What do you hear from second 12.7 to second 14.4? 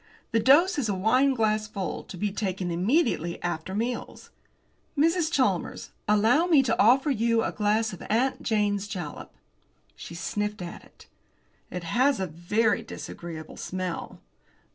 disagreeable smell."